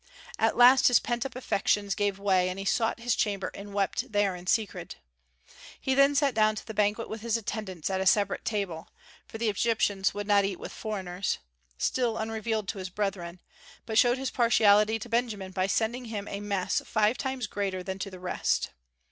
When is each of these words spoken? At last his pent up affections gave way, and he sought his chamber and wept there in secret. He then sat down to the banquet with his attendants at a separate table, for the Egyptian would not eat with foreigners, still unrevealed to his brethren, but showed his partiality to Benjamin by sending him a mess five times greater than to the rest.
At 0.39 0.57
last 0.57 0.87
his 0.87 0.99
pent 0.99 1.27
up 1.27 1.35
affections 1.35 1.93
gave 1.93 2.17
way, 2.17 2.49
and 2.49 2.57
he 2.57 2.65
sought 2.65 3.01
his 3.01 3.15
chamber 3.15 3.51
and 3.53 3.71
wept 3.71 4.11
there 4.11 4.35
in 4.35 4.47
secret. 4.47 4.95
He 5.79 5.93
then 5.93 6.15
sat 6.15 6.33
down 6.33 6.55
to 6.55 6.65
the 6.65 6.73
banquet 6.73 7.07
with 7.07 7.21
his 7.21 7.37
attendants 7.37 7.87
at 7.87 8.01
a 8.01 8.07
separate 8.07 8.43
table, 8.43 8.89
for 9.27 9.37
the 9.37 9.47
Egyptian 9.47 10.03
would 10.15 10.25
not 10.25 10.43
eat 10.43 10.57
with 10.59 10.71
foreigners, 10.73 11.37
still 11.77 12.17
unrevealed 12.17 12.67
to 12.69 12.79
his 12.79 12.89
brethren, 12.89 13.41
but 13.85 13.99
showed 13.99 14.17
his 14.17 14.31
partiality 14.31 14.97
to 14.97 15.07
Benjamin 15.07 15.51
by 15.51 15.67
sending 15.67 16.05
him 16.05 16.27
a 16.27 16.39
mess 16.39 16.81
five 16.83 17.15
times 17.19 17.45
greater 17.45 17.83
than 17.83 17.99
to 17.99 18.09
the 18.09 18.19
rest. 18.19 18.71